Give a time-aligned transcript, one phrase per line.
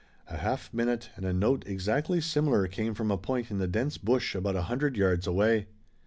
[0.25, 3.99] A half minute, and a note exactly similar came from a point in the dense
[3.99, 5.67] bush about a hundred yards away.